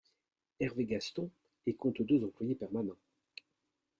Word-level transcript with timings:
Hervé 0.59 0.85
Gaston 0.85 1.29
et 1.67 1.75
compte 1.75 2.01
deux 2.01 2.23
employés 2.23 2.55
permanents. 2.55 2.95